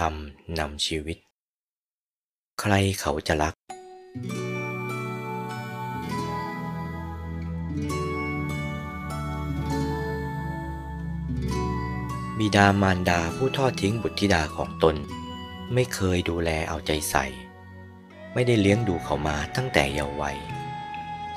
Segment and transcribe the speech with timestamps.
[0.00, 0.14] รรม
[0.58, 1.16] นำชีวิต
[2.60, 3.54] ใครเขาจะรัก
[12.38, 14.96] บิดามารดาผู้ทอดทิ้งบุตรธิดาของตน
[15.74, 17.26] ไม่เคยดูแลเอาใจใส่
[18.34, 20.38] ไม่ได้เลี้ยงดูเขามาตั้งแต่เยาว์วัย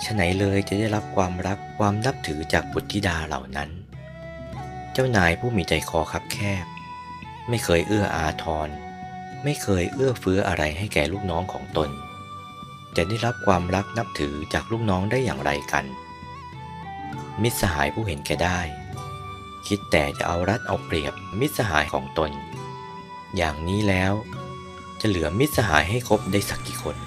[0.03, 3.69] ฉะไหนเลยจะได้รับความรักความนับถือจากบุตรธิดาเหล่านั้น
[4.93, 6.65] เจ้านายผู้มีใจคอคับแคบ
[7.49, 8.69] ไม่เคยเอื้ออาทร
[9.43, 11.89] ไม่เคยเอื้อเฟื้ออะไรให้แก่ลูกน้องของตน
[12.95, 15.85] จะได้รับความรักนับถือจากลูกน้องได้อย่างไรกัน
[17.41, 18.59] มิตรสหายผู้เห็นแก่ได้
[19.67, 22.31] คิดแต่จะเอารัดเอาเปรียบมิตรสหายของตน
[23.35, 24.13] อย่างนี้แล้ว
[25.01, 26.97] จะเหลือมิตรสหายให้ครบได้สักกี่คน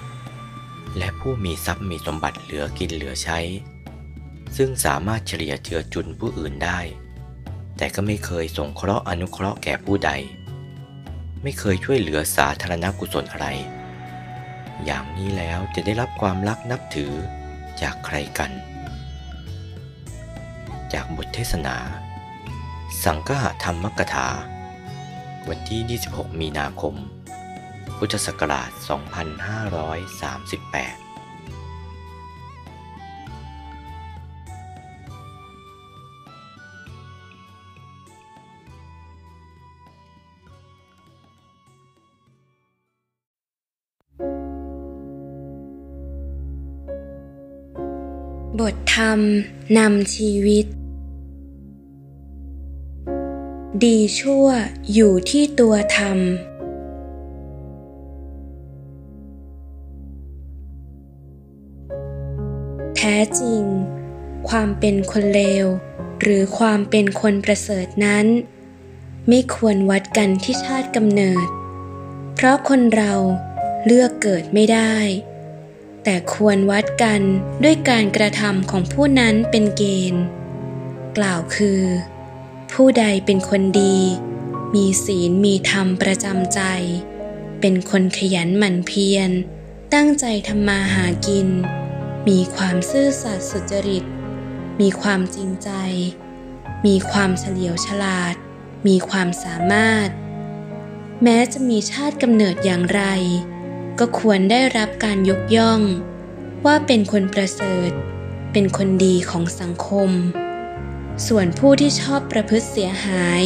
[0.97, 3.39] และผู้มีทรัพย์มีสมบัติเหลือกินเหลือใช้
[4.57, 6.79] ซึ่งสามารถเฉลี่ยเจือจุนผู้อื่นได้
[7.77, 10.11] แต่ก็ไม่เคยสงเคราะห์อนุเคราะห์แก่ผู้ใด
[11.43, 13.47] ไม่เคยช่วยเหลือสาธารณกุศลอะไร
[14.85, 17.13] อย่างนี้แล้วจะได้รับความรักนับถือ
[17.81, 18.51] จากใครกัน
[20.93, 21.77] จากบทเทศนา
[23.03, 23.29] สังฆ
[23.63, 24.27] ธรรมกถา
[25.49, 26.95] วันที่ 26 มีนาคม
[27.97, 31.06] พุทธศักราช 2538
[48.61, 49.19] บทธรรม
[49.77, 50.65] นำชีวิต
[53.83, 54.47] ดีชั่ว
[54.93, 56.19] อยู่ที่ตัวธรรม
[62.95, 63.63] แท้จริง
[64.49, 65.65] ความเป็นคนเลว
[66.21, 68.25] หรือความเป็นคนประเสริฐนั้น
[69.27, 71.47] ไม่ควรวัดกันที่ชาติกำเนิด
[72.35, 73.13] เพราะคนเรา
[73.85, 74.95] เลือกเกิดไม่ได้
[76.09, 77.21] แต่ควรวัดกัน
[77.63, 79.83] ด้วยการกระทำของผู้นั้นเป็นเก
[80.13, 80.23] ณฑ์
[81.17, 81.81] กล่าวคือ
[82.73, 83.97] ผู้ใดเป็นคนดี
[84.75, 86.61] มีศีลมีธรรมประจำใจ
[87.59, 89.29] เป็นคนขยันหมั่นเพียร
[89.93, 91.47] ตั้งใจทำมาหากิน
[92.27, 94.03] มีความซื่อสัตย์สุจริต
[94.79, 95.69] มีความจริงใจ
[96.85, 98.35] มีความเฉลียวฉลาด
[98.87, 100.09] มีความสามารถ
[101.23, 103.03] แม้จะมีชาติกำเนิดอย่างไร
[103.99, 105.81] ก็ควรได้รับการยกย่อง
[106.65, 107.91] ว่าเป็นคนประเสริฐ
[108.51, 110.09] เป็นคนดีของสังคม
[111.27, 113.43] ส่วนผู้ที่ชอบประพฤติเสียหาย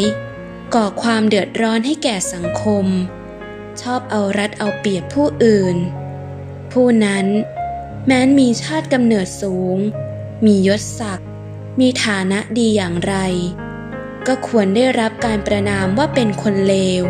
[0.75, 2.85] ก่อความเดือดร้อนให้แก่สังคม
[3.81, 5.77] ชอบเอารัดเอาเปรียบผู้อื่น
[6.71, 7.25] ผู้นั้น
[8.05, 9.77] แม้นมีชาติกำเนิดสูง
[10.45, 11.29] มียศศักดิ์
[11.79, 13.15] มีฐานะดีอย่างไร
[14.27, 17.03] ก็ควรได้รับการประนามว่าเป็นคนเลว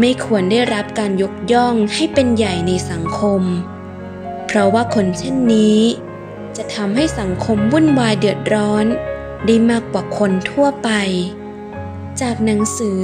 [0.00, 3.42] ไม่ควรได้รับการยกย่องให้เป็นใหญ่ในสังคม
[4.46, 5.80] เพราะว่าคนเช่นนี้
[6.56, 8.86] จะทำให้สังคมวุ่นวายเดือดร้อน
[9.46, 10.90] ได้มากกว่าคนทั่วไป
[12.20, 13.02] จากหนังสือ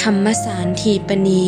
[0.00, 1.46] ธรรมสารทีปณี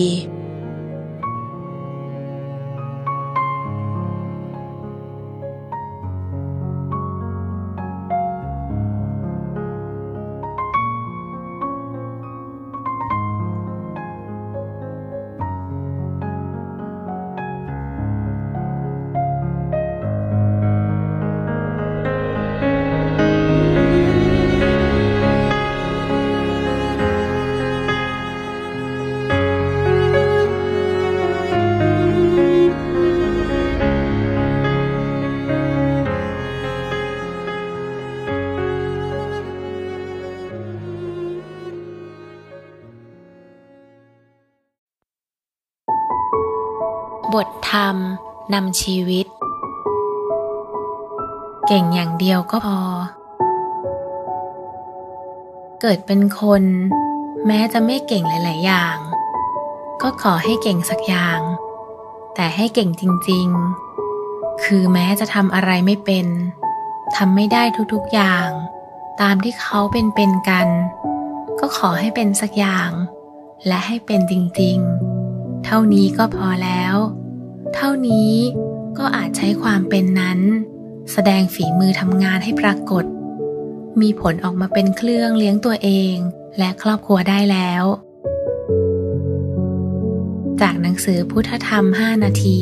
[47.35, 47.97] บทธรรม
[48.55, 49.27] นำชีวิต
[51.67, 52.81] เก่งอย่างเดียวก็พอ
[55.81, 56.63] เกิดเป็นคน
[57.47, 58.97] แม้จะไม่เก่งหลาย ๆ อย่าง
[60.03, 61.41] ก็ขอให้เก่งสักอย่าง
[62.35, 63.49] แต่ให้เก่งจริง
[64.07, 66.27] ๆ คือแม้จะทำอะไรไม่เป็น
[67.17, 67.63] ทำไม่ได้
[67.93, 68.49] ทุก ๆ อย่าง
[69.21, 70.69] ตามที่เขาเป็นเป็นกัน
[71.61, 72.91] ก็ขอให้เป็นสักอย่าง
[73.67, 75.10] และให้เป็นจริง ๆ
[75.65, 76.95] เท่านี้ก็พอแล้ว
[77.75, 78.35] เท่านี้
[78.99, 80.41] ก็อาจใช้ความเป็นนั้น
[81.13, 83.05] แสดงฝีมือทำงานให้ปรากฏ
[84.01, 86.15] มีผลออกมาเป็นเครื่องเลี้ยงตัวเอง
[86.59, 87.85] และครอบครัวได้แล้ว
[90.61, 92.61] จากหนังสือพุทธธรรม 5 นาที